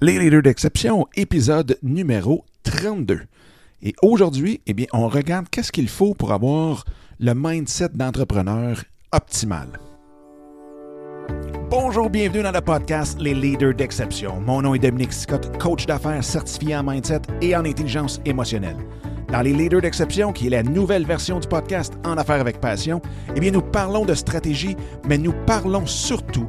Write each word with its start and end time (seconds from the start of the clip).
Les 0.00 0.16
leaders 0.16 0.42
d'exception, 0.42 1.08
épisode 1.16 1.76
numéro 1.82 2.44
32. 2.62 3.22
Et 3.82 3.94
aujourd'hui, 4.00 4.60
eh 4.68 4.72
bien, 4.72 4.86
on 4.92 5.08
regarde 5.08 5.48
qu'est-ce 5.50 5.72
qu'il 5.72 5.88
faut 5.88 6.14
pour 6.14 6.30
avoir 6.30 6.84
le 7.18 7.34
mindset 7.34 7.88
d'entrepreneur 7.94 8.84
optimal. 9.10 9.66
Bonjour, 11.68 12.10
bienvenue 12.10 12.44
dans 12.44 12.52
le 12.52 12.60
podcast 12.60 13.18
Les 13.20 13.34
leaders 13.34 13.74
d'exception. 13.74 14.40
Mon 14.40 14.62
nom 14.62 14.76
est 14.76 14.78
Dominique 14.78 15.12
Scott, 15.12 15.58
coach 15.58 15.84
d'affaires 15.86 16.22
certifié 16.22 16.76
en 16.76 16.84
mindset 16.84 17.22
et 17.42 17.56
en 17.56 17.64
intelligence 17.64 18.20
émotionnelle. 18.24 18.76
Dans 19.32 19.42
les 19.42 19.52
leaders 19.52 19.80
d'exception, 19.80 20.32
qui 20.32 20.46
est 20.46 20.50
la 20.50 20.62
nouvelle 20.62 21.06
version 21.06 21.40
du 21.40 21.48
podcast 21.48 21.94
En 22.06 22.16
affaires 22.16 22.40
avec 22.40 22.60
passion, 22.60 23.02
eh 23.34 23.40
bien, 23.40 23.50
nous 23.50 23.62
parlons 23.62 24.04
de 24.04 24.14
stratégie, 24.14 24.76
mais 25.08 25.18
nous 25.18 25.34
parlons 25.44 25.86
surtout 25.86 26.48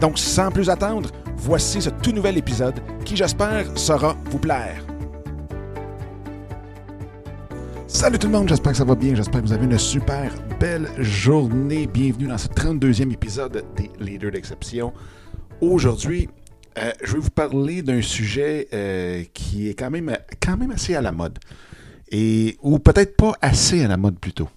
Donc, 0.00 0.18
sans 0.18 0.50
plus 0.50 0.70
attendre, 0.70 1.10
voici 1.36 1.82
ce 1.82 1.90
tout 1.90 2.12
nouvel 2.12 2.38
épisode 2.38 2.80
qui, 3.04 3.16
j'espère, 3.16 3.66
saura 3.76 4.16
vous 4.30 4.38
plaire. 4.38 4.82
Salut 7.86 8.18
tout 8.18 8.28
le 8.28 8.32
monde, 8.32 8.48
j'espère 8.48 8.72
que 8.72 8.78
ça 8.78 8.84
va 8.84 8.94
bien, 8.94 9.14
j'espère 9.14 9.42
que 9.42 9.46
vous 9.48 9.52
avez 9.52 9.66
une 9.66 9.78
super 9.78 10.32
belle 10.58 10.88
journée. 10.98 11.86
Bienvenue 11.86 12.28
dans 12.28 12.38
ce 12.38 12.48
32e 12.48 13.12
épisode 13.12 13.62
des 13.76 13.90
Leaders 13.98 14.30
d'exception. 14.30 14.94
Aujourd'hui, 15.60 16.30
euh, 16.78 16.92
je 17.02 17.12
vais 17.12 17.18
vous 17.18 17.30
parler 17.30 17.82
d'un 17.82 18.00
sujet 18.00 18.68
euh, 18.72 19.24
qui 19.34 19.68
est 19.68 19.74
quand 19.74 19.90
même, 19.90 20.16
quand 20.40 20.56
même 20.56 20.70
assez 20.70 20.94
à 20.94 21.02
la 21.02 21.12
mode. 21.12 21.38
Et, 22.10 22.56
ou 22.62 22.78
peut-être 22.78 23.16
pas 23.16 23.34
assez 23.42 23.84
à 23.84 23.88
la 23.88 23.98
mode 23.98 24.18
plutôt. 24.18 24.48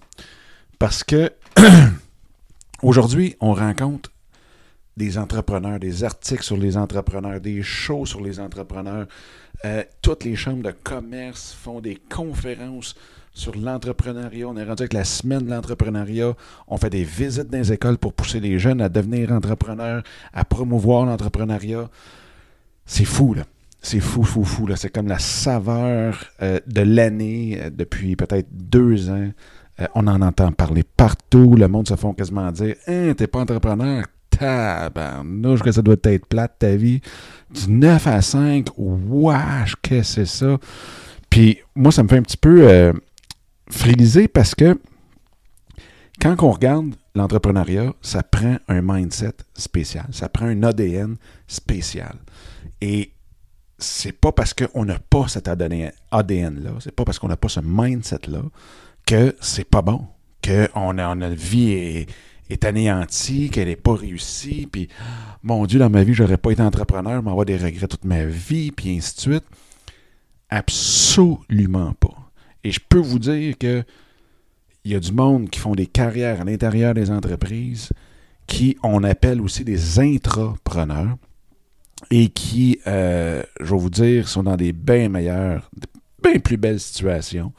Parce 0.78 1.04
que 1.04 1.30
aujourd'hui, 2.82 3.36
on 3.40 3.52
rencontre 3.52 4.10
des 4.96 5.18
entrepreneurs, 5.18 5.78
des 5.78 6.04
articles 6.04 6.42
sur 6.42 6.56
les 6.56 6.76
entrepreneurs, 6.76 7.40
des 7.40 7.62
shows 7.62 8.06
sur 8.06 8.20
les 8.20 8.38
entrepreneurs. 8.38 9.06
Euh, 9.64 9.82
toutes 10.02 10.24
les 10.24 10.36
chambres 10.36 10.62
de 10.62 10.70
commerce 10.70 11.52
font 11.52 11.80
des 11.80 11.96
conférences 11.96 12.94
sur 13.32 13.56
l'entrepreneuriat. 13.56 14.46
On 14.46 14.56
est 14.56 14.64
rendu 14.64 14.82
avec 14.82 14.92
la 14.92 15.04
semaine 15.04 15.44
de 15.44 15.50
l'entrepreneuriat. 15.50 16.34
On 16.68 16.76
fait 16.76 16.90
des 16.90 17.04
visites 17.04 17.50
dans 17.50 17.58
les 17.58 17.72
écoles 17.72 17.98
pour 17.98 18.12
pousser 18.12 18.40
les 18.40 18.58
jeunes 18.58 18.80
à 18.80 18.88
devenir 18.88 19.32
entrepreneurs, 19.32 20.02
à 20.32 20.44
promouvoir 20.44 21.06
l'entrepreneuriat. 21.06 21.88
C'est 22.86 23.04
fou, 23.04 23.34
là. 23.34 23.44
C'est 23.82 24.00
fou, 24.00 24.22
fou, 24.22 24.44
fou. 24.44 24.66
Là. 24.66 24.76
C'est 24.76 24.90
comme 24.90 25.08
la 25.08 25.18
saveur 25.18 26.24
euh, 26.40 26.60
de 26.66 26.82
l'année 26.82 27.58
euh, 27.60 27.70
depuis 27.70 28.16
peut-être 28.16 28.48
deux 28.52 29.10
ans. 29.10 29.30
On 29.96 30.06
en 30.06 30.22
entend 30.22 30.52
parler 30.52 30.84
partout. 30.84 31.56
Le 31.56 31.66
monde 31.66 31.88
se 31.88 31.96
font 31.96 32.14
quasiment 32.14 32.52
dire 32.52 32.76
Hein, 32.86 33.12
t'es 33.16 33.26
pas 33.26 33.40
entrepreneur? 33.40 34.04
Tabarnouche, 34.38 35.60
que 35.60 35.72
ça 35.72 35.82
doit 35.82 35.96
être 36.02 36.26
plate 36.26 36.58
ta 36.58 36.76
vie. 36.76 37.00
Du 37.50 37.70
9 37.70 38.06
à 38.06 38.22
5, 38.22 38.68
wesh, 38.76 39.74
qu'est-ce 39.82 40.16
que 40.16 40.24
c'est 40.24 40.26
ça? 40.26 40.58
Puis 41.30 41.58
moi, 41.74 41.92
ça 41.92 42.02
me 42.02 42.08
fait 42.08 42.18
un 42.18 42.22
petit 42.22 42.36
peu 42.36 42.68
euh, 42.68 42.92
parce 44.32 44.54
que 44.54 44.78
quand 46.20 46.42
on 46.42 46.50
regarde 46.52 46.94
l'entrepreneuriat, 47.14 47.92
ça 48.00 48.22
prend 48.22 48.56
un 48.68 48.82
mindset 48.82 49.34
spécial, 49.54 50.06
ça 50.10 50.28
prend 50.28 50.46
un 50.46 50.62
ADN 50.62 51.16
spécial. 51.46 52.16
Et 52.80 53.12
c'est 53.78 54.12
pas 54.12 54.32
parce 54.32 54.54
qu'on 54.54 54.84
n'a 54.84 54.98
pas 54.98 55.28
cet 55.28 55.48
ADN-là, 55.48 56.70
c'est 56.80 56.94
pas 56.94 57.04
parce 57.04 57.18
qu'on 57.18 57.28
n'a 57.28 57.36
pas 57.36 57.48
ce 57.48 57.60
mindset-là 57.60 58.42
que 59.06 59.36
c'est 59.40 59.68
pas 59.68 59.82
bon, 59.82 60.06
que 60.42 60.68
on 60.74 60.98
a, 60.98 61.28
vie 61.30 61.72
est, 61.72 62.08
est 62.50 62.64
anéantie, 62.64 63.50
qu'elle 63.50 63.68
n'est 63.68 63.76
pas 63.76 63.94
réussie, 63.94 64.68
puis 64.70 64.88
mon 65.42 65.66
Dieu, 65.66 65.78
dans 65.78 65.90
ma 65.90 66.04
vie, 66.04 66.14
j'aurais 66.14 66.36
pas 66.36 66.50
été 66.50 66.62
entrepreneur, 66.62 67.22
je 67.22 67.28
avoir 67.28 67.44
des 67.44 67.56
regrets 67.56 67.88
toute 67.88 68.04
ma 68.04 68.24
vie, 68.24 68.70
puis 68.70 68.96
ainsi 68.96 69.16
de 69.16 69.20
suite. 69.20 69.44
Absolument 70.50 71.92
pas. 71.94 72.30
Et 72.62 72.70
je 72.70 72.80
peux 72.86 72.98
vous 72.98 73.18
dire 73.18 73.58
que 73.58 73.82
il 74.84 74.92
y 74.92 74.94
a 74.94 75.00
du 75.00 75.12
monde 75.12 75.48
qui 75.48 75.58
font 75.58 75.74
des 75.74 75.86
carrières 75.86 76.42
à 76.42 76.44
l'intérieur 76.44 76.92
des 76.92 77.10
entreprises 77.10 77.90
qui 78.46 78.76
on 78.82 79.02
appelle 79.02 79.40
aussi 79.40 79.64
des 79.64 79.98
intrapreneurs 79.98 81.16
et 82.10 82.28
qui, 82.28 82.80
euh, 82.86 83.42
je 83.60 83.74
vais 83.74 83.80
vous 83.80 83.90
dire, 83.90 84.28
sont 84.28 84.42
dans 84.42 84.56
des 84.56 84.72
bien 84.72 85.08
meilleures, 85.08 85.70
bien 86.22 86.38
plus 86.38 86.58
belles 86.58 86.80
situations 86.80 87.52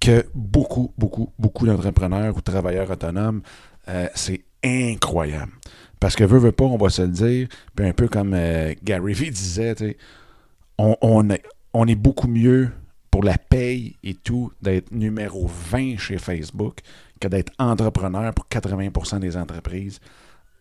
que 0.00 0.26
beaucoup, 0.34 0.92
beaucoup, 0.98 1.32
beaucoup 1.38 1.66
d'entrepreneurs 1.66 2.36
ou 2.36 2.40
travailleurs 2.40 2.90
autonomes. 2.90 3.42
Euh, 3.88 4.08
c'est 4.14 4.42
incroyable. 4.64 5.52
Parce 6.00 6.16
que 6.16 6.24
veut, 6.24 6.38
veut 6.38 6.52
pas, 6.52 6.64
on 6.64 6.76
va 6.76 6.90
se 6.90 7.02
le 7.02 7.08
dire, 7.08 7.48
puis 7.74 7.86
un 7.86 7.92
peu 7.92 8.08
comme 8.08 8.34
euh, 8.34 8.74
Gary 8.82 9.12
Vee 9.12 9.30
disait, 9.30 9.96
on, 10.78 10.96
on, 11.00 11.30
est, 11.30 11.42
on 11.72 11.86
est 11.86 11.94
beaucoup 11.94 12.28
mieux 12.28 12.70
pour 13.10 13.22
la 13.22 13.38
paye 13.38 13.96
et 14.02 14.14
tout 14.14 14.52
d'être 14.62 14.90
numéro 14.90 15.46
20 15.46 15.98
chez 15.98 16.18
Facebook 16.18 16.80
que 17.20 17.28
d'être 17.28 17.52
entrepreneur 17.58 18.32
pour 18.34 18.46
80% 18.50 19.20
des 19.20 19.36
entreprises 19.36 20.00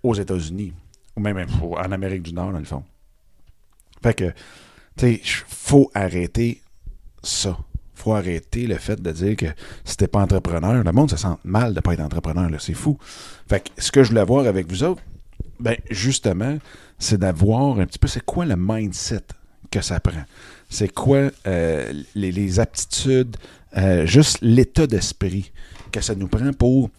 aux 0.04 0.14
États-Unis 0.14 0.74
ou 1.16 1.22
même 1.22 1.46
en 1.62 1.92
Amérique 1.92 2.24
du 2.24 2.34
Nord, 2.34 2.52
dans 2.52 2.60
le 2.60 2.66
fond. 2.66 2.84
Fait 4.04 4.14
que, 4.14 4.32
tu 4.98 5.16
sais, 5.16 5.22
faut 5.24 5.90
arrêter 5.94 6.62
ça. 7.24 7.58
Faut 8.02 8.14
arrêter 8.14 8.68
le 8.68 8.78
fait 8.78 9.02
de 9.02 9.12
dire 9.12 9.36
que 9.36 9.46
si 9.86 9.96
t'es 9.98 10.08
pas 10.08 10.20
entrepreneur, 10.20 10.84
le 10.84 10.92
monde 10.92 11.10
se 11.10 11.18
sent 11.18 11.36
mal 11.44 11.74
de 11.74 11.80
pas 11.80 11.94
être 11.94 12.02
entrepreneur, 12.02 12.50
c'est 12.60 12.74
fou. 12.74 12.98
Fait 13.48 13.62
que 13.62 13.70
ce 13.82 13.92
que 13.92 14.04
je 14.04 14.10
voulais 14.10 14.26
voir 14.26 14.48
avec 14.48 14.68
vous 14.70 14.84
autres, 14.84 15.02
ben 15.60 15.76
justement, 15.90 16.58
c'est 16.98 17.20
d'avoir 17.20 17.80
un 17.80 17.86
petit 17.86 18.00
peu 18.00 18.08
c'est 18.08 18.26
quoi 18.26 18.46
le 18.46 18.56
mindset 18.58 19.24
que 19.70 19.82
ça 19.82 20.00
prend? 20.00 20.24
C'est 20.70 20.94
quoi 20.94 21.30
euh, 21.48 21.94
les, 22.16 22.60
aptitudes, 22.60 23.38
euh, 23.78 24.06
juste 24.06 24.40
l'état 24.42 24.88
d'esprit 24.88 25.52
que 25.92 26.02
ça 26.02 26.16
nous 26.16 26.28
prend 26.28 26.52
pour 26.54 26.90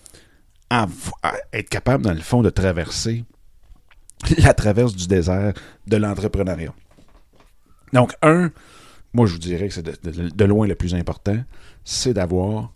être 1.52 1.69
capable, 1.69 2.04
dans 2.04 2.14
le 2.14 2.20
fond, 2.20 2.42
de 2.42 2.50
traverser 2.50 3.24
la 4.38 4.54
traverse 4.54 4.94
du 4.94 5.06
désert 5.06 5.52
de 5.86 5.96
l'entrepreneuriat? 5.96 6.72
Donc, 7.92 8.14
un, 8.22 8.50
moi 9.12 9.26
je 9.26 9.32
vous 9.32 9.38
dirais 9.38 9.68
que 9.68 9.74
c'est 9.74 10.04
de, 10.04 10.44
loin 10.44 10.66
le 10.66 10.74
plus 10.74 10.94
important, 10.94 11.36
c'est 11.84 12.14
d'avoir 12.14 12.72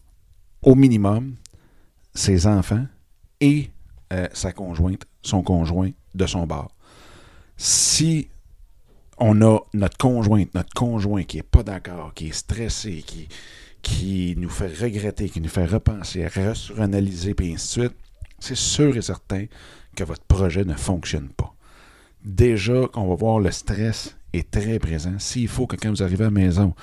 au 0.62 0.74
minimum 0.74 1.34
ses 2.14 2.46
enfants 2.46 2.86
et 3.40 3.70
euh, 4.12 4.28
sa 4.32 4.52
conjointe, 4.52 5.06
son 5.22 5.42
conjoint 5.42 5.90
de 6.14 6.26
son 6.26 6.46
bord. 6.46 6.70
Si 7.56 8.28
on 9.18 9.40
a 9.42 9.58
notre 9.72 9.96
conjointe, 9.96 10.54
notre 10.54 10.74
conjoint 10.74 11.24
qui 11.24 11.38
n'est 11.38 11.42
pas 11.42 11.62
d'accord, 11.62 12.12
qui 12.14 12.28
est 12.28 12.32
stressé, 12.32 13.02
qui, 13.06 13.28
qui 13.82 14.34
nous 14.36 14.50
fait 14.50 14.74
regretter, 14.80 15.28
qui 15.28 15.40
nous 15.40 15.48
fait 15.48 15.64
repenser, 15.64 16.26
suranalyser, 16.54 17.34
puis 17.34 17.52
ainsi 17.52 17.80
de 17.80 17.84
suite, 17.84 17.96
c'est 18.38 18.56
sûr 18.56 18.96
et 18.96 19.02
certain 19.02 19.46
que 19.94 20.04
votre 20.04 20.24
projet 20.24 20.64
ne 20.64 20.74
fonctionne 20.74 21.28
pas. 21.28 21.55
Déjà, 22.26 22.88
qu'on 22.88 23.06
va 23.06 23.14
voir 23.14 23.38
le 23.38 23.52
stress 23.52 24.16
est 24.32 24.50
très 24.50 24.80
présent. 24.80 25.14
S'il 25.18 25.46
faut 25.46 25.68
que 25.68 25.76
quand 25.76 25.90
vous 25.90 26.02
arrivez 26.02 26.24
à 26.24 26.26
la 26.26 26.32
maison, 26.32 26.74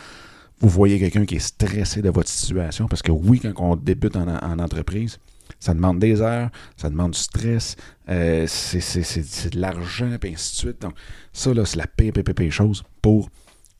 vous 0.62 0.70
voyez 0.70 0.98
quelqu'un 0.98 1.26
qui 1.26 1.36
est 1.36 1.40
stressé 1.40 2.02
de 2.02 2.10
votre 2.10 2.30
situation, 2.30 2.88
parce 2.88 3.02
que 3.02 3.12
oui, 3.12 3.42
quand 3.42 3.54
on 3.58 3.76
débute 3.76 4.16
en 4.16 4.60
entreprise, 4.60 5.20
ça 5.60 5.74
demande 5.74 6.00
des 6.00 6.22
heures, 6.22 6.50
ça 6.78 6.90
demande 6.90 7.12
du 7.12 7.20
stress, 7.20 7.76
euh, 8.08 8.48
c'est 8.48 9.50
de 9.50 9.60
l'argent, 9.60 10.10
et 10.10 10.32
ainsi 10.32 10.54
de 10.54 10.58
suite. 10.58 10.82
Donc, 10.82 10.94
ça, 11.34 11.54
là, 11.54 11.66
c'est 11.66 11.78
la 11.78 11.88
pire, 11.88 12.14
pire, 12.14 12.52
chose 12.52 12.84
pour 13.02 13.30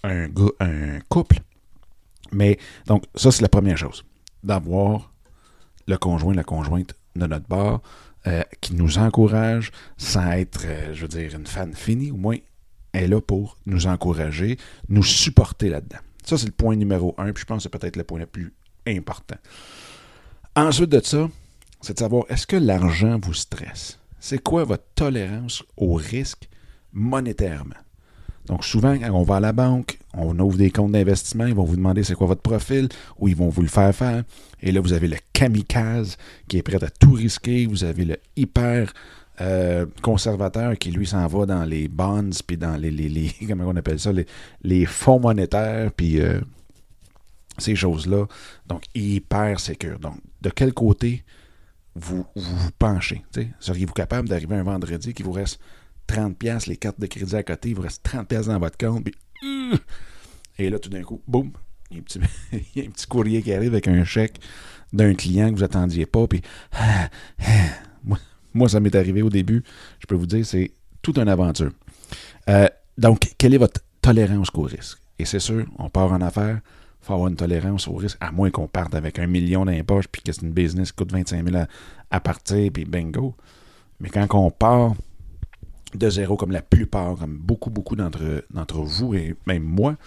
un, 0.04 0.28
un 0.60 1.00
couple. 1.08 1.40
Mais, 2.34 2.58
donc, 2.88 3.06
ça, 3.16 3.32
c'est 3.32 3.42
la 3.42 3.50
première 3.50 3.78
chose. 3.78 4.04
D'avoir 4.44 5.14
le 5.88 5.98
conjoint, 5.98 6.34
la 6.34 6.44
conjointe 6.44 6.94
de 7.16 7.26
notre 7.26 7.48
bord 7.48 7.82
euh, 8.28 8.44
qui 8.62 8.74
nous 8.74 8.98
encourage 8.98 9.72
sans 9.98 10.32
être, 10.32 10.62
euh, 10.66 10.94
je 10.94 11.02
veux 11.02 11.08
dire, 11.08 11.36
une 11.36 11.48
fan 11.48 11.74
finie. 11.74 12.12
Au 12.12 12.18
moins, 12.18 12.38
elle 12.94 13.04
est 13.04 13.08
là 13.08 13.22
pour 13.22 13.58
nous 13.66 13.88
encourager, 13.88 14.58
nous 14.88 15.04
supporter 15.04 15.70
là-dedans. 15.70 16.00
Ça, 16.24 16.38
c'est 16.38 16.46
le 16.46 16.54
point 16.54 16.76
numéro 16.76 17.16
un, 17.18 17.34
puis 17.34 17.42
je 17.42 17.46
pense 17.46 17.58
que 17.58 17.64
c'est 17.64 17.78
peut-être 17.80 17.98
le 17.98 18.04
point 18.04 18.20
le 18.20 18.26
plus 18.26 18.54
important. 18.88 19.36
Ensuite 20.56 20.90
de 20.90 21.02
ça, 21.04 21.30
c'est 21.82 21.96
de 21.96 22.00
savoir 22.00 22.26
est-ce 22.30 22.48
que 22.48 22.56
l'argent 22.56 23.20
vous 23.22 23.34
stresse? 23.34 24.00
C'est 24.20 24.42
quoi 24.42 24.64
votre 24.64 24.86
tolérance 24.96 25.64
au 25.76 25.96
risque 25.96 26.48
monétairement? 26.94 27.76
Donc, 28.46 28.66
souvent, 28.66 28.98
quand 28.98 29.12
on 29.12 29.24
va 29.24 29.38
à 29.38 29.40
la 29.40 29.54
banque, 29.54 30.00
on 30.14 30.38
ouvre 30.40 30.58
des 30.58 30.70
comptes 30.70 30.92
d'investissement, 30.92 31.46
ils 31.46 31.56
vont 31.56 31.64
vous 31.64 31.76
demander 31.76 32.04
c'est 32.04 32.16
quoi 32.16 32.28
votre 32.28 32.42
profil, 32.42 32.90
ou 33.18 33.28
ils 33.28 33.36
vont 33.36 33.50
vous 33.50 33.62
le 33.62 33.68
faire 33.68 33.96
faire. 33.96 34.24
Et 34.62 34.72
là, 34.72 34.82
vous 34.82 34.94
avez 34.94 35.08
le 35.08 35.18
kamikaze 35.32 36.18
qui 36.48 36.58
est 36.58 36.62
prêt 36.62 36.84
à 36.84 36.90
tout 36.90 37.14
risquer. 37.14 37.66
Vous 37.66 37.84
avez 37.84 38.06
le 38.06 38.18
hyper 38.36 38.94
euh, 39.42 39.86
conservateur 40.02 40.78
qui, 40.78 40.92
lui, 40.92 41.08
s'en 41.08 41.26
va 41.28 41.46
dans 41.46 41.64
les 41.64 41.88
bonds, 41.88 42.30
puis 42.46 42.58
dans 42.58 42.76
les, 42.76 42.92
les, 42.92 43.34
comment 43.48 43.66
on 43.68 43.76
appelle 43.76 44.00
ça, 44.00 44.12
les, 44.62 44.86
fonds 44.86 45.20
monétaires, 45.20 45.92
puis 45.92 46.22
euh, 46.22 46.42
ces 47.58 47.76
choses-là. 47.76 48.26
Donc, 48.68 48.84
hyper 48.94 49.60
sécure. 49.60 50.00
Donc, 50.00 50.16
de 50.42 50.50
quel 50.50 50.74
côté 50.74 51.24
vous 51.96 52.26
vous, 52.36 52.72
penchez? 52.78 53.24
Seriez-vous 53.60 53.94
capable 53.94 54.28
d'arriver 54.28 54.56
un 54.56 54.64
vendredi 54.64 55.14
qui 55.14 55.24
vous 55.24 55.32
reste 55.32 55.60
30$, 56.08 56.68
les 56.68 56.78
cartes 56.78 57.00
de 57.00 57.08
crédit 57.08 57.36
à 57.36 57.44
côté, 57.44 57.70
il 57.70 57.76
vous 57.76 57.82
reste 57.82 58.06
30$ 58.06 58.48
dans 58.48 58.60
votre 58.60 58.78
compte, 58.78 59.04
puis, 59.04 59.14
euh, 59.44 59.78
et 60.58 60.70
là, 60.70 60.80
tout 60.80 60.90
d'un 60.90 61.04
coup, 61.04 61.22
boum, 61.28 61.52
il 61.92 61.98
y, 61.98 62.82
a 62.82 62.84
un 62.86 62.90
petit, 62.90 63.08
courrier 63.08 63.42
qui 63.42 63.54
arrive 63.54 63.72
avec 63.72 63.88
un 63.88 64.04
chèque 64.04 64.40
d'un 64.92 65.14
client 65.14 65.52
que 65.52 65.58
vous 65.58 65.64
attendiez 65.64 66.06
pas, 66.06 66.28
puis 66.28 66.42
moi, 68.54 68.70
ça 68.70 68.80
m'est 68.80 68.96
arrivé 68.96 69.22
au 69.22 69.30
début, 69.30 69.64
je 70.00 70.06
peux 70.06 70.16
vous 70.16 70.26
dire, 70.26 70.46
c'est 70.46 70.72
toute 71.02 71.18
une 71.18 71.28
aventure. 71.28 71.72
Euh, 72.50 72.68
donc, 72.98 73.34
quelle 73.38 73.54
est 73.54 73.58
votre 73.58 73.82
tolérance 74.02 74.50
au 74.54 74.62
risque? 74.62 75.00
Et 75.20 75.26
c'est 75.26 75.40
sûr, 75.40 75.66
on 75.78 75.90
part 75.90 76.12
en 76.12 76.22
affaires, 76.22 76.62
il 77.02 77.06
faut 77.06 77.14
avoir 77.14 77.30
une 77.30 77.36
tolérance 77.36 77.88
au 77.88 77.96
risque, 77.96 78.18
à 78.22 78.32
moins 78.32 78.50
qu'on 78.50 78.68
parte 78.68 78.96
avec 78.96 79.20
un 79.20 79.28
million 79.28 79.66
poches, 79.86 80.08
puis 80.08 80.22
que 80.22 80.32
c'est 80.32 80.42
une 80.42 80.52
business 80.52 80.92
qui 80.92 80.98
coûte 80.98 81.12
25 81.12 81.44
000 81.46 81.58
à, 81.58 81.68
à 82.12 82.20
partir, 82.20 82.72
puis 82.72 82.86
bingo. 82.86 83.36
Mais 84.00 84.10
quand 84.10 84.28
on 84.34 84.52
part 84.52 84.94
de 85.98 86.10
zéro, 86.10 86.38
comme 86.38 86.52
la 86.52 86.62
plupart, 86.62 87.16
comme 87.16 87.38
beaucoup, 87.38 87.70
beaucoup 87.70 87.96
d'entre, 87.96 88.44
vous 88.82 89.14
et 89.14 89.36
même 89.46 89.64
moi, 89.64 89.98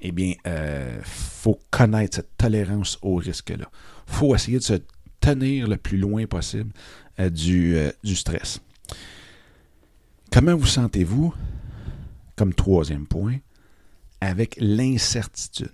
eh 0.00 0.12
bien, 0.12 0.34
euh, 0.46 1.00
faut 1.02 1.58
connaître 1.70 2.16
cette 2.16 2.36
tolérance 2.36 2.98
au 3.02 3.16
risque-là. 3.16 3.70
Faut 4.06 4.34
essayer 4.34 4.58
de 4.58 4.62
se 4.62 4.74
tenir 5.20 5.68
le 5.68 5.76
plus 5.76 5.98
loin 5.98 6.26
possible 6.26 6.72
euh, 7.18 7.28
du, 7.28 7.76
euh, 7.76 7.90
du 8.02 8.16
stress. 8.16 8.60
Comment 10.32 10.56
vous 10.56 10.66
sentez-vous, 10.66 11.34
comme 12.36 12.54
troisième 12.54 13.06
point, 13.06 13.36
avec 14.20 14.56
l'incertitude? 14.60 15.72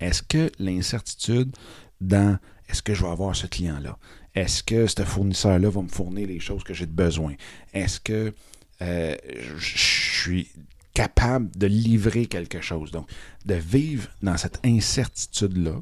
Est-ce 0.00 0.22
que 0.22 0.50
l'incertitude 0.58 1.54
dans 2.00 2.38
est-ce 2.68 2.82
que 2.82 2.94
je 2.94 3.02
vais 3.02 3.10
avoir 3.10 3.34
ce 3.36 3.46
client-là? 3.46 3.98
Est-ce 4.34 4.62
que 4.62 4.86
ce 4.86 5.02
fournisseur-là 5.02 5.70
va 5.70 5.82
me 5.82 5.88
fournir 5.88 6.28
les 6.28 6.40
choses 6.40 6.64
que 6.64 6.74
j'ai 6.74 6.86
besoin? 6.86 7.34
Est-ce 7.72 8.00
que 8.00 8.34
euh, 8.82 9.16
je 9.56 9.78
suis 9.78 10.48
capable 10.94 11.50
de 11.56 11.66
livrer 11.66 12.26
quelque 12.26 12.60
chose. 12.60 12.90
Donc, 12.90 13.08
de 13.44 13.54
vivre 13.54 14.08
dans 14.22 14.36
cette 14.36 14.60
incertitude-là, 14.64 15.80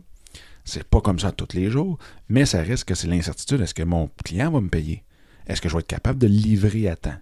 c'est 0.65 0.85
pas 0.85 1.01
comme 1.01 1.19
ça 1.19 1.31
tous 1.31 1.55
les 1.55 1.71
jours, 1.71 1.99
mais 2.29 2.47
ça 2.47 2.63
reste 2.63 2.85
que 2.85 2.95
c'est 2.95 3.07
l'incertitude. 3.07 3.61
Est-ce 3.61 3.75
que 3.75 3.83
mon 3.83 4.11
client 4.25 4.51
va 4.51 4.61
me 4.61 4.69
payer? 4.69 5.05
Est-ce 5.47 5.61
que 5.61 5.69
je 5.69 5.75
vais 5.75 5.81
être 5.81 5.87
capable 5.87 6.19
de 6.19 6.27
livrer 6.27 6.89
à 6.89 6.97
temps? 6.97 7.19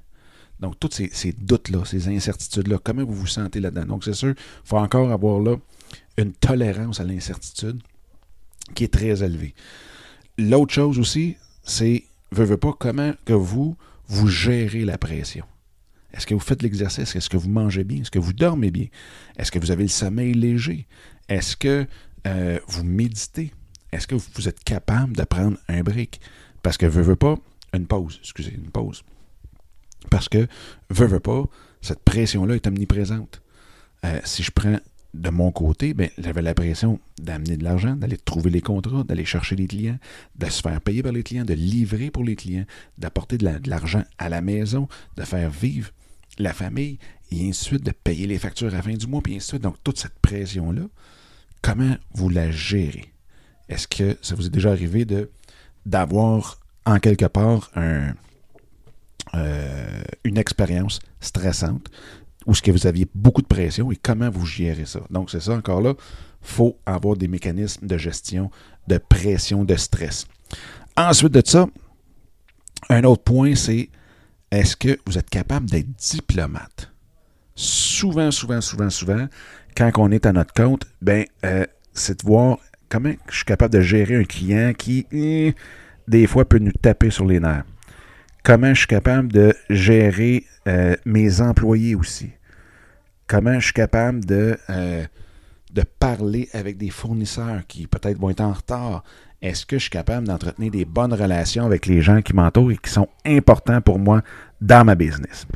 Donc, 0.60 0.78
tous 0.78 1.02
ces, 1.12 1.32
doutes-là, 1.32 1.84
ces 1.84 2.08
incertitudes-là, 2.08 2.78
comment 2.82 3.04
vous 3.04 3.14
vous 3.14 3.26
sentez 3.26 3.58
là-dedans? 3.58 3.84
Donc, 3.84 4.04
c'est 4.04 4.14
sûr, 4.14 4.30
il 4.30 4.36
faut 4.64 4.78
encore 4.78 5.10
avoir 5.10 5.40
là 5.40 5.56
une 6.16 6.32
tolérance 6.32 7.00
à 7.00 7.04
l'incertitude 7.04 7.82
qui 8.74 8.84
est 8.84 8.92
très 8.92 9.24
élevée. 9.24 9.54
L'autre 10.38 10.72
chose 10.72 10.98
aussi, 10.98 11.36
c'est, 11.64 12.04
veux, 12.30 12.44
veux 12.44 12.56
pas, 12.56 12.74
comment 12.78 13.12
que 13.24 13.32
vous, 13.32 13.76
vous 14.06 14.28
gérez 14.28 14.84
la 14.84 14.98
pression? 14.98 15.44
Est-ce 16.12 16.26
que 16.26 16.34
vous 16.34 16.40
faites 16.40 16.62
l'exercice? 16.62 17.16
Est-ce 17.16 17.30
que 17.30 17.36
vous 17.36 17.48
mangez 17.48 17.84
bien? 17.84 18.02
Est-ce 18.02 18.10
que 18.10 18.18
vous 18.18 18.32
dormez 18.32 18.70
bien? 18.70 18.86
Est-ce 19.38 19.50
que 19.50 19.58
vous 19.58 19.70
avez 19.70 19.84
le 19.84 19.88
sommeil 19.88 20.34
léger? 20.34 20.86
Est-ce 21.28 21.56
que 21.56 21.86
euh, 22.26 22.58
vous 22.66 22.84
méditez? 22.84 23.52
Est-ce 23.92 24.06
que 24.06 24.14
vous 24.14 24.48
êtes 24.48 24.62
capable 24.64 25.16
de 25.16 25.24
prendre 25.24 25.58
un 25.68 25.82
break? 25.82 26.20
Parce 26.62 26.76
que 26.76 26.86
veut, 26.86 27.02
veut 27.02 27.16
pas, 27.16 27.36
une 27.74 27.86
pause, 27.86 28.18
excusez, 28.22 28.54
une 28.54 28.70
pause. 28.70 29.02
Parce 30.10 30.28
que 30.28 30.46
veut, 30.90 31.06
veut 31.06 31.20
pas, 31.20 31.44
cette 31.80 32.02
pression-là 32.02 32.54
est 32.54 32.66
omniprésente. 32.66 33.42
Euh, 34.04 34.20
si 34.24 34.42
je 34.42 34.50
prends 34.50 34.78
de 35.14 35.30
mon 35.30 35.52
côté, 35.52 35.94
ben, 35.94 36.08
j'avais 36.18 36.42
la 36.42 36.54
pression 36.54 36.98
d'amener 37.18 37.56
de 37.56 37.64
l'argent, 37.64 37.96
d'aller 37.96 38.16
trouver 38.16 38.50
les 38.50 38.62
contrats, 38.62 39.04
d'aller 39.04 39.24
chercher 39.24 39.56
les 39.56 39.66
clients, 39.66 39.98
de 40.36 40.46
se 40.46 40.62
faire 40.62 40.80
payer 40.80 41.02
par 41.02 41.12
les 41.12 41.22
clients, 41.22 41.44
de 41.44 41.54
livrer 41.54 42.10
pour 42.10 42.24
les 42.24 42.36
clients, 42.36 42.64
d'apporter 42.98 43.36
de 43.38 43.68
l'argent 43.68 44.04
à 44.18 44.28
la 44.28 44.40
maison, 44.40 44.88
de 45.16 45.22
faire 45.22 45.50
vivre 45.50 45.90
la 46.42 46.52
famille, 46.52 46.98
et 47.30 47.48
ensuite 47.48 47.84
de 47.84 47.92
payer 47.92 48.26
les 48.26 48.38
factures 48.38 48.68
à 48.68 48.76
la 48.76 48.82
fin 48.82 48.94
du 48.94 49.06
mois, 49.06 49.22
puis 49.22 49.36
ainsi 49.36 49.52
de. 49.52 49.58
Donc, 49.58 49.76
toute 49.82 49.98
cette 49.98 50.18
pression-là, 50.20 50.82
comment 51.62 51.96
vous 52.14 52.28
la 52.28 52.50
gérez? 52.50 53.12
Est-ce 53.68 53.88
que 53.88 54.18
ça 54.22 54.34
vous 54.34 54.46
est 54.46 54.50
déjà 54.50 54.70
arrivé 54.70 55.04
de 55.04 55.30
d'avoir 55.86 56.58
en 56.84 56.98
quelque 56.98 57.24
part 57.24 57.70
un, 57.74 58.14
euh, 59.34 60.02
une 60.24 60.36
expérience 60.36 61.00
stressante 61.20 61.88
où 62.46 62.54
ce 62.54 62.62
que 62.62 62.70
vous 62.70 62.86
aviez 62.86 63.06
beaucoup 63.14 63.42
de 63.42 63.46
pression 63.46 63.90
et 63.90 63.96
comment 63.96 64.30
vous 64.30 64.46
gérez 64.46 64.86
ça? 64.86 65.00
Donc, 65.10 65.30
c'est 65.30 65.40
ça 65.40 65.54
encore 65.54 65.80
là, 65.80 65.94
il 65.98 66.48
faut 66.48 66.76
avoir 66.86 67.16
des 67.16 67.28
mécanismes 67.28 67.86
de 67.86 67.96
gestion 67.96 68.50
de 68.88 68.98
pression, 68.98 69.64
de 69.64 69.76
stress. 69.76 70.26
Ensuite 70.96 71.32
de 71.32 71.42
ça, 71.44 71.66
un 72.88 73.04
autre 73.04 73.22
point, 73.22 73.54
c'est 73.54 73.88
est-ce 74.52 74.76
que 74.76 74.98
vous 75.06 75.18
êtes 75.18 75.30
capable 75.30 75.68
d'être 75.68 75.88
diplomate? 75.96 76.92
Souvent, 77.54 78.30
souvent, 78.30 78.60
souvent, 78.60 78.90
souvent, 78.90 79.26
quand 79.76 79.90
on 79.96 80.10
est 80.10 80.26
à 80.26 80.32
notre 80.32 80.52
compte, 80.52 80.84
ben, 81.00 81.24
euh, 81.44 81.66
c'est 81.92 82.20
de 82.20 82.26
voir 82.26 82.58
comment 82.88 83.14
je 83.30 83.36
suis 83.36 83.44
capable 83.44 83.72
de 83.72 83.80
gérer 83.80 84.14
un 84.16 84.24
client 84.24 84.72
qui, 84.76 85.06
eh, 85.10 85.54
des 86.06 86.26
fois, 86.26 86.46
peut 86.46 86.58
nous 86.58 86.72
taper 86.72 87.10
sur 87.10 87.24
les 87.24 87.40
nerfs. 87.40 87.64
Comment 88.44 88.74
je 88.74 88.80
suis 88.80 88.88
capable 88.88 89.32
de 89.32 89.54
gérer 89.70 90.44
euh, 90.68 90.96
mes 91.04 91.40
employés 91.40 91.94
aussi. 91.94 92.30
Comment 93.26 93.58
je 93.58 93.64
suis 93.64 93.72
capable 93.72 94.24
de, 94.24 94.58
euh, 94.68 95.04
de 95.72 95.82
parler 95.98 96.48
avec 96.52 96.76
des 96.76 96.90
fournisseurs 96.90 97.62
qui 97.66 97.86
peut-être 97.86 98.18
vont 98.18 98.30
être 98.30 98.42
en 98.42 98.52
retard 98.52 99.02
est-ce 99.42 99.66
que 99.66 99.76
je 99.76 99.82
suis 99.82 99.90
capable 99.90 100.28
d'entretenir 100.28 100.70
des 100.70 100.84
bonnes 100.84 101.12
relations 101.12 101.66
avec 101.66 101.86
les 101.86 102.00
gens 102.00 102.22
qui 102.22 102.32
m'entourent 102.32 102.70
et 102.70 102.76
qui 102.76 102.90
sont 102.90 103.08
importants 103.26 103.80
pour 103.80 103.98
moi 103.98 104.22
dans 104.60 104.84
ma 104.84 104.94
business? 104.94 105.46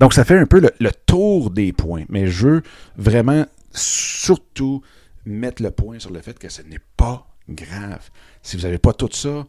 Donc, 0.00 0.14
ça 0.14 0.24
fait 0.24 0.38
un 0.38 0.46
peu 0.46 0.60
le, 0.60 0.90
tour 1.06 1.50
des 1.50 1.72
points, 1.72 2.04
mais 2.08 2.26
je 2.26 2.48
veux 2.48 2.62
vraiment 2.96 3.44
surtout 3.70 4.82
mettre 5.26 5.62
le 5.62 5.70
point 5.70 5.98
sur 5.98 6.10
le 6.10 6.20
fait 6.20 6.38
que 6.38 6.48
ce 6.48 6.62
n'est 6.62 6.80
pas 6.96 7.26
grave. 7.48 8.10
Si 8.42 8.56
vous 8.56 8.62
n'avez 8.62 8.78
pas 8.78 8.94
tout 8.94 9.10
ça, 9.12 9.44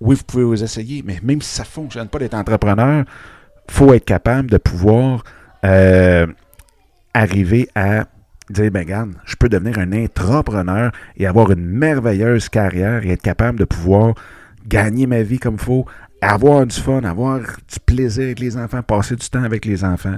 oui, 0.00 0.14
vous 0.14 0.24
pouvez 0.24 0.44
vous 0.44 0.62
essayer, 0.62 1.02
mais 1.02 1.18
même 1.22 1.40
si 1.40 1.54
ça 1.54 1.62
ne 1.62 1.68
fonctionne 1.68 2.08
pas 2.08 2.18
d'être 2.18 2.34
entrepreneur, 2.34 3.04
il 3.68 3.74
faut 3.74 3.92
être 3.94 4.04
capable 4.04 4.50
de 4.50 4.58
pouvoir 4.58 5.24
euh, 5.64 6.26
arriver 7.14 7.68
à 7.74 8.06
dire, 8.50 8.70
ben 8.70 8.80
regarde, 8.80 9.12
je 9.24 9.36
peux 9.36 9.48
devenir 9.48 9.78
un 9.78 9.92
intrapreneur 9.92 10.92
et 11.16 11.26
avoir 11.26 11.50
une 11.50 11.64
merveilleuse 11.64 12.48
carrière 12.48 13.04
et 13.04 13.10
être 13.10 13.22
capable 13.22 13.58
de 13.58 13.64
pouvoir 13.64 14.14
gagner 14.66 15.06
ma 15.06 15.22
vie 15.22 15.38
comme 15.38 15.54
il 15.54 15.60
faut, 15.60 15.86
avoir 16.20 16.66
du 16.66 16.76
fun, 16.76 17.02
avoir 17.04 17.40
du 17.40 17.80
plaisir 17.84 18.24
avec 18.24 18.40
les 18.40 18.56
enfants, 18.56 18.82
passer 18.82 19.16
du 19.16 19.28
temps 19.28 19.42
avec 19.42 19.64
les 19.64 19.84
enfants. 19.84 20.16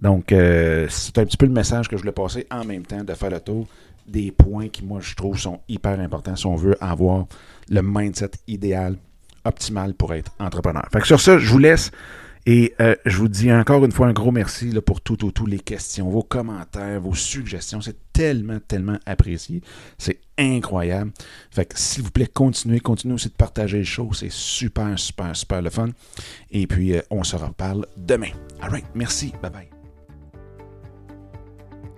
Donc, 0.00 0.32
euh, 0.32 0.86
c'est 0.88 1.18
un 1.18 1.24
petit 1.24 1.36
peu 1.36 1.46
le 1.46 1.52
message 1.52 1.88
que 1.88 1.96
je 1.96 2.02
voulais 2.02 2.12
passer 2.12 2.46
en 2.50 2.64
même 2.64 2.84
temps 2.84 3.02
de 3.02 3.14
faire 3.14 3.30
le 3.30 3.40
tour 3.40 3.66
des 4.06 4.32
points 4.32 4.68
qui, 4.68 4.84
moi, 4.84 5.00
je 5.00 5.14
trouve 5.14 5.38
sont 5.38 5.60
hyper 5.68 5.98
importants 6.00 6.36
si 6.36 6.46
on 6.46 6.56
veut 6.56 6.76
avoir 6.80 7.26
le 7.68 7.82
mindset 7.82 8.30
idéal, 8.46 8.96
optimal 9.44 9.94
pour 9.94 10.14
être 10.14 10.32
entrepreneur. 10.38 10.86
Fait 10.92 11.00
que 11.00 11.06
sur 11.06 11.20
ça, 11.20 11.38
je 11.38 11.50
vous 11.50 11.58
laisse. 11.58 11.90
Et 12.46 12.74
euh, 12.80 12.94
je 13.04 13.16
vous 13.16 13.28
dis 13.28 13.52
encore 13.52 13.84
une 13.84 13.92
fois 13.92 14.06
un 14.06 14.12
gros 14.12 14.30
merci 14.30 14.72
pour 14.84 15.00
toutes 15.00 15.32
tout, 15.34 15.46
les 15.46 15.58
questions, 15.58 16.08
vos 16.08 16.22
commentaires, 16.22 17.00
vos 17.00 17.14
suggestions. 17.14 17.80
C'est 17.80 17.96
tellement, 18.12 18.58
tellement 18.66 18.98
apprécié. 19.06 19.62
C'est 19.98 20.20
incroyable. 20.38 21.12
Fait 21.50 21.66
que 21.66 21.78
s'il 21.78 22.02
vous 22.02 22.10
plaît, 22.10 22.26
continuez, 22.26 22.80
continuez 22.80 23.14
aussi 23.14 23.28
de 23.28 23.34
partager 23.34 23.78
les 23.78 23.84
choses. 23.84 24.18
C'est 24.20 24.32
super, 24.32 24.98
super, 24.98 25.36
super 25.36 25.62
le 25.62 25.70
fun. 25.70 25.88
Et 26.50 26.66
puis, 26.66 26.94
euh, 26.94 27.00
on 27.10 27.24
se 27.24 27.36
reparle 27.36 27.86
demain. 27.96 28.30
All 28.60 28.70
right. 28.70 28.86
Merci. 28.94 29.32
Bye 29.42 29.50
bye. 29.50 29.79